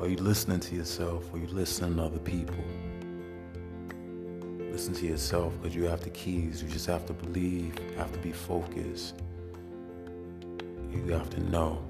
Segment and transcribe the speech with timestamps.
[0.00, 2.64] Are you listening to yourself or are you listening to other people?
[4.72, 6.62] Listen to yourself because you have the keys.
[6.62, 9.20] You just have to believe, you have to be focused.
[10.90, 11.84] You have to know.